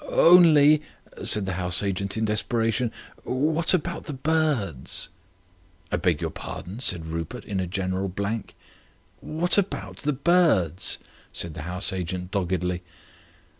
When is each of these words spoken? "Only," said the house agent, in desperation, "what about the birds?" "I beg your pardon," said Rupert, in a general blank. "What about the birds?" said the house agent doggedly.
"Only," 0.07 0.81
said 1.23 1.45
the 1.45 1.53
house 1.61 1.83
agent, 1.83 2.17
in 2.17 2.25
desperation, 2.25 2.91
"what 3.23 3.71
about 3.75 4.05
the 4.05 4.13
birds?" 4.13 5.09
"I 5.91 5.97
beg 5.97 6.21
your 6.21 6.31
pardon," 6.31 6.79
said 6.79 7.05
Rupert, 7.05 7.45
in 7.45 7.59
a 7.59 7.67
general 7.67 8.09
blank. 8.09 8.55
"What 9.19 9.59
about 9.59 9.97
the 9.97 10.13
birds?" 10.13 10.97
said 11.31 11.53
the 11.53 11.61
house 11.69 11.93
agent 11.93 12.31
doggedly. 12.31 12.81